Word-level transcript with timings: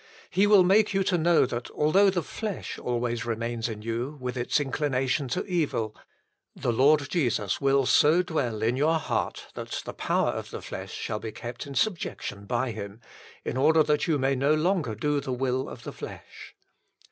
He 0.31 0.47
will 0.47 0.63
make 0.63 0.95
you 0.95 1.03
to 1.03 1.15
know 1.19 1.45
that, 1.45 1.69
although 1.69 2.09
the 2.09 2.23
flesh 2.23 2.79
always 2.79 3.23
remains 3.23 3.69
in 3.69 3.83
you, 3.83 4.17
with 4.19 4.35
its 4.35 4.59
inclination 4.59 5.27
to 5.27 5.45
evil, 5.45 5.95
the 6.55 6.73
Lord 6.73 7.07
Jesus 7.11 7.61
will 7.61 7.85
so 7.85 8.23
dwell 8.23 8.63
in 8.63 8.75
your 8.75 8.97
heart 8.97 9.49
that 9.53 9.83
the 9.85 9.93
power 9.93 10.31
of 10.31 10.49
the 10.49 10.59
flesh 10.63 10.91
shall 10.91 11.19
be 11.19 11.31
kept 11.31 11.67
in 11.67 11.73
HOW 11.73 11.73
IT 11.73 11.77
IS 11.77 11.83
TO 11.83 11.89
BE 11.91 11.99
FOUND 12.37 12.47
BY 12.47 12.55
ALL 12.55 12.65
159 12.65 12.73
subjection 12.73 13.55
by 13.55 13.55
Him, 13.55 13.55
in 13.55 13.63
order 13.63 13.83
that 13.83 14.07
you 14.07 14.17
may 14.17 14.33
no 14.35 14.55
longer 14.55 14.95
do 14.95 15.19
the 15.21 15.31
will 15.31 15.69
of 15.69 15.83
the 15.83 15.93
flesh. 15.93 16.55